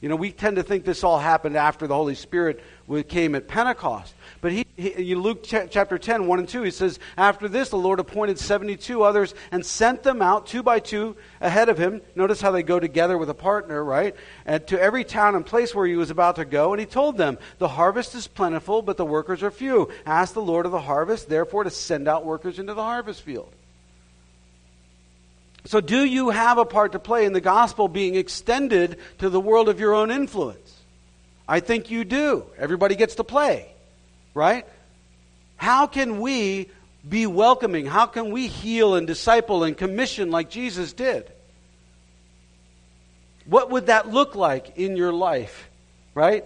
[0.00, 2.64] You know, we tend to think this all happened after the Holy Spirit
[3.08, 4.13] came at Pentecost.
[4.44, 7.78] But he, he Luke ch- chapter 10, 1 and 2, he says, After this, the
[7.78, 12.02] Lord appointed 72 others and sent them out two by two ahead of him.
[12.14, 14.14] Notice how they go together with a partner, right?
[14.44, 16.74] And to every town and place where he was about to go.
[16.74, 19.88] And he told them, The harvest is plentiful, but the workers are few.
[20.04, 23.50] Ask the Lord of the harvest, therefore, to send out workers into the harvest field.
[25.64, 29.40] So, do you have a part to play in the gospel being extended to the
[29.40, 30.82] world of your own influence?
[31.48, 32.44] I think you do.
[32.58, 33.73] Everybody gets to play,
[34.34, 34.66] right?
[35.56, 36.68] How can we
[37.08, 37.86] be welcoming?
[37.86, 41.30] How can we heal and disciple and commission like Jesus did?
[43.46, 45.68] What would that look like in your life,
[46.14, 46.44] right?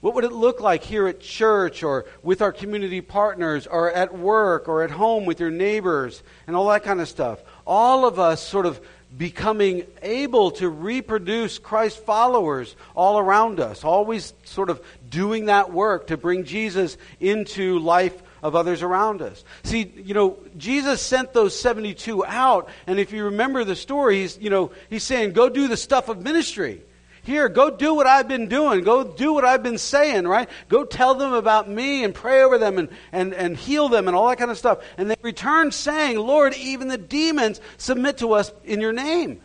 [0.00, 4.16] What would it look like here at church or with our community partners or at
[4.16, 7.42] work or at home with your neighbors and all that kind of stuff?
[7.66, 8.80] All of us sort of
[9.16, 16.08] becoming able to reproduce Christ followers all around us, always sort of doing that work
[16.08, 19.44] to bring Jesus into life of others around us.
[19.64, 24.38] See, you know, Jesus sent those 72 out, and if you remember the story, he's,
[24.38, 26.82] you know, he's saying, go do the stuff of ministry.
[27.22, 28.82] Here, go do what I've been doing.
[28.82, 30.48] Go do what I've been saying, right?
[30.68, 34.16] Go tell them about me and pray over them and, and, and heal them and
[34.16, 34.78] all that kind of stuff.
[34.96, 39.40] And they returned saying, Lord, even the demons submit to us in your name.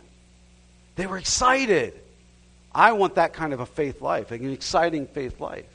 [0.96, 1.92] They were excited.
[2.74, 5.66] I want that kind of a faith life, an exciting faith life.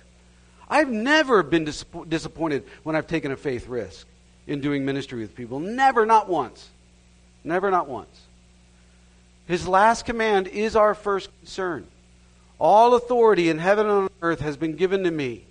[0.69, 4.07] I've never been dis- disappointed when I've taken a faith risk
[4.47, 5.59] in doing ministry with people.
[5.59, 6.67] Never, not once.
[7.43, 8.21] Never, not once.
[9.51, 11.85] His last command is our first concern.
[12.57, 15.45] All authority in heaven and on earth has been given to me.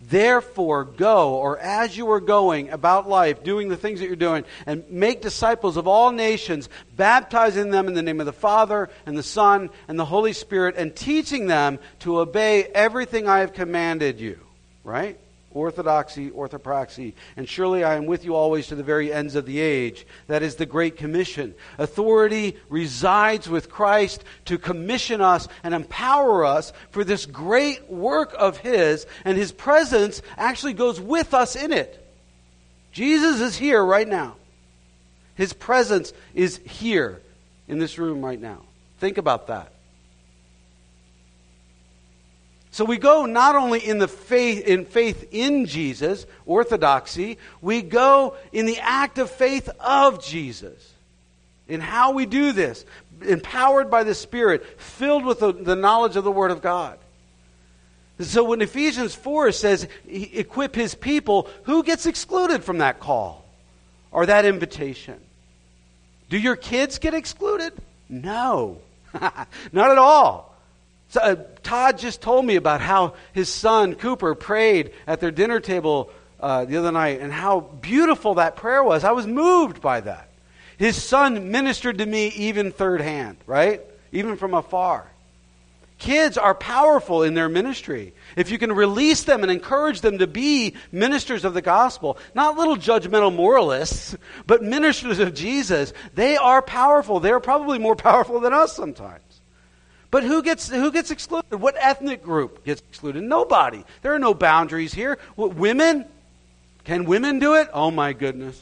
[0.00, 4.46] Therefore, go, or as you are going about life, doing the things that you're doing,
[4.64, 9.18] and make disciples of all nations, baptizing them in the name of the Father, and
[9.18, 14.18] the Son, and the Holy Spirit, and teaching them to obey everything I have commanded
[14.18, 14.38] you.
[14.82, 15.20] Right?
[15.56, 19.60] Orthodoxy, orthopraxy, and surely I am with you always to the very ends of the
[19.60, 20.06] age.
[20.26, 21.54] That is the Great Commission.
[21.78, 28.58] Authority resides with Christ to commission us and empower us for this great work of
[28.58, 32.02] His, and His presence actually goes with us in it.
[32.92, 34.36] Jesus is here right now.
[35.34, 37.20] His presence is here
[37.68, 38.62] in this room right now.
[38.98, 39.72] Think about that.
[42.76, 48.36] So we go not only in the faith in faith in Jesus, orthodoxy, we go
[48.52, 50.92] in the act of faith of Jesus.
[51.68, 52.84] In how we do this,
[53.22, 56.98] empowered by the Spirit, filled with the, the knowledge of the Word of God.
[58.20, 63.46] So when Ephesians 4 says, equip his people, who gets excluded from that call
[64.10, 65.18] or that invitation?
[66.28, 67.72] Do your kids get excluded?
[68.10, 68.82] No,
[69.14, 69.48] not
[69.90, 70.55] at all.
[71.08, 75.60] So, uh, Todd just told me about how his son Cooper prayed at their dinner
[75.60, 79.04] table uh, the other night and how beautiful that prayer was.
[79.04, 80.28] I was moved by that.
[80.78, 83.80] His son ministered to me even third hand, right?
[84.12, 85.10] Even from afar.
[85.98, 88.12] Kids are powerful in their ministry.
[88.36, 92.58] If you can release them and encourage them to be ministers of the gospel, not
[92.58, 94.14] little judgmental moralists,
[94.46, 97.18] but ministers of Jesus, they are powerful.
[97.18, 99.22] They are probably more powerful than us sometimes.
[100.16, 101.56] But who gets, who gets excluded?
[101.56, 103.22] What ethnic group gets excluded?
[103.22, 103.84] Nobody.
[104.00, 105.18] There are no boundaries here.
[105.34, 106.06] What, women?
[106.84, 107.68] Can women do it?
[107.74, 108.58] Oh my goodness.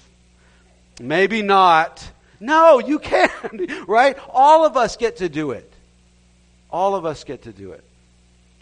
[1.00, 2.10] Maybe not.
[2.40, 3.30] No, you can,
[3.86, 4.18] right?
[4.30, 5.72] All of us get to do it.
[6.70, 7.84] All of us get to do it.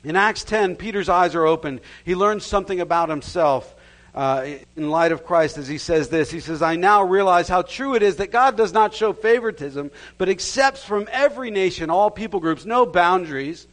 [0.05, 1.81] In Acts 10, Peter's eyes are opened.
[2.05, 3.75] He learns something about himself
[4.15, 4.47] uh,
[4.77, 6.31] in light of Christ as he says this.
[6.31, 9.91] He says, I now realize how true it is that God does not show favoritism,
[10.19, 13.67] but accepts from every nation, all people groups, no boundaries.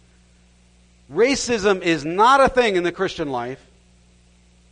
[1.11, 3.65] Racism is not a thing in the Christian life.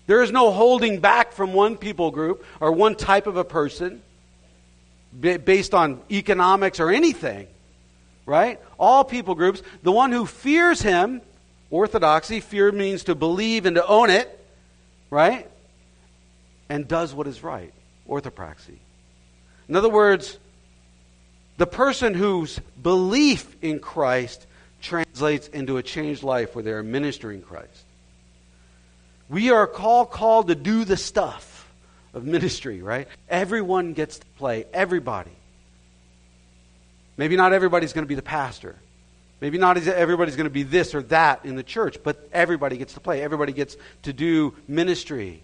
[0.05, 4.01] There is no holding back from one people group or one type of a person
[5.19, 7.47] based on economics or anything,
[8.25, 8.61] right?
[8.79, 9.61] All people groups.
[9.83, 11.21] The one who fears him,
[11.69, 14.33] orthodoxy, fear means to believe and to own it,
[15.09, 15.49] right?
[16.69, 17.73] And does what is right.
[18.07, 18.77] Orthopraxy.
[19.67, 20.37] In other words,
[21.57, 24.45] the person whose belief in Christ
[24.81, 27.83] translates into a changed life where they are ministering Christ.
[29.29, 31.69] We are called called to do the stuff
[32.13, 33.07] of ministry, right?
[33.27, 34.65] Everyone gets to play.
[34.73, 35.31] Everybody.
[37.17, 38.75] Maybe not everybody's going to be the pastor.
[39.41, 42.93] Maybe not everybody's going to be this or that in the church, but everybody gets
[42.93, 43.21] to play.
[43.21, 45.43] Everybody gets to do ministry.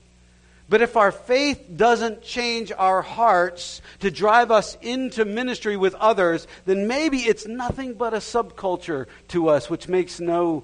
[0.70, 6.48] But if our faith doesn't change our hearts to drive us into ministry with others,
[6.66, 10.64] then maybe it's nothing but a subculture to us, which makes no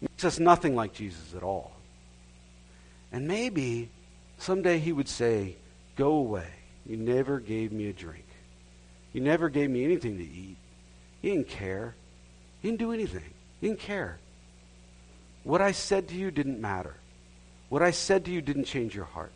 [0.00, 1.72] makes us nothing like Jesus at all.
[3.10, 3.88] And maybe
[4.38, 5.56] someday he would say,
[5.96, 6.48] Go away.
[6.86, 8.24] You never gave me a drink.
[9.12, 10.56] You never gave me anything to eat.
[11.20, 11.94] You didn't care.
[12.60, 13.30] You didn't do anything.
[13.60, 14.18] You didn't care.
[15.44, 16.94] What I said to you didn't matter.
[17.72, 19.32] What I said to you didn't change your heart.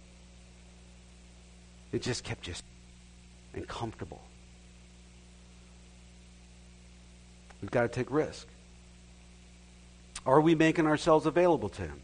[1.91, 2.53] It just kept you
[3.55, 4.21] and comfortable.
[7.63, 8.47] We've got to take risk.
[10.27, 12.03] Are we making ourselves available to Him?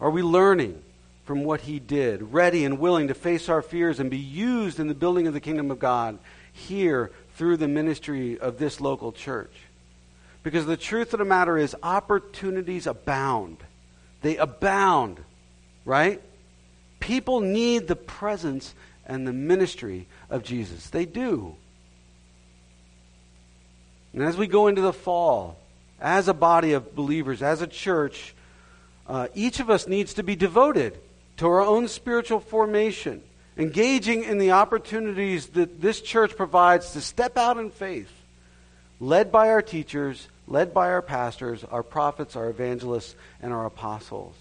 [0.00, 0.82] Are we learning
[1.26, 4.88] from what He did, ready and willing to face our fears and be used in
[4.88, 6.18] the building of the kingdom of God
[6.50, 9.52] here through the ministry of this local church?
[10.42, 13.58] Because the truth of the matter is, opportunities abound
[14.26, 15.20] they abound,
[15.84, 16.20] right?
[16.98, 18.74] People need the presence
[19.06, 20.90] and the ministry of Jesus.
[20.90, 21.54] They do.
[24.12, 25.58] And as we go into the fall,
[26.00, 28.34] as a body of believers, as a church,
[29.06, 30.98] uh, each of us needs to be devoted
[31.36, 33.22] to our own spiritual formation,
[33.56, 38.10] engaging in the opportunities that this church provides to step out in faith,
[38.98, 44.34] led by our teachers, led by our pastors, our prophets, our evangelists, and our apostles.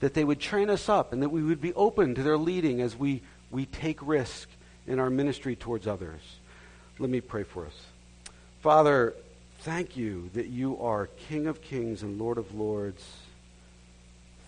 [0.00, 2.80] That they would train us up and that we would be open to their leading
[2.80, 4.48] as we, we take risk
[4.86, 6.20] in our ministry towards others.
[6.98, 7.86] Let me pray for us.
[8.60, 9.14] Father,
[9.60, 13.04] thank you that you are King of kings and Lord of lords.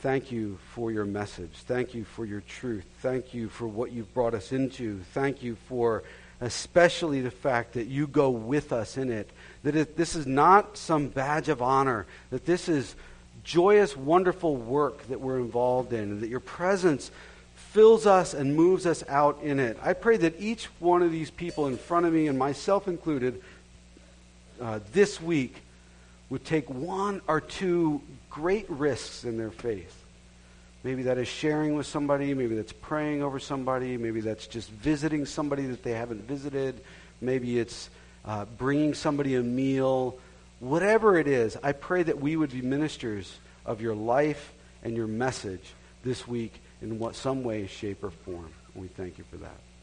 [0.01, 1.53] Thank you for your message.
[1.53, 2.85] Thank you for your truth.
[3.01, 5.01] Thank you for what you've brought us into.
[5.15, 6.03] Thank you for
[6.41, 9.31] especially the fact that you go with us in it.
[9.65, 12.95] That it, this is not some badge of honor, that this is
[13.43, 17.11] joyous, wonderful work that we're involved in, and that your presence
[17.55, 19.77] fills us and moves us out in it.
[19.83, 23.43] I pray that each one of these people in front of me, and myself included,
[24.61, 25.57] uh, this week
[26.31, 28.01] would take one or two
[28.31, 30.05] great risks in their faith.
[30.83, 35.27] Maybe that is sharing with somebody, maybe that's praying over somebody, maybe that's just visiting
[35.27, 36.81] somebody that they haven't visited,
[37.21, 37.89] maybe it's
[38.25, 40.19] uh, bringing somebody a meal.
[40.61, 44.53] Whatever it is, I pray that we would be ministers of your life
[44.83, 48.51] and your message this week in what some way, shape, or form.
[48.75, 49.74] And we thank you for that.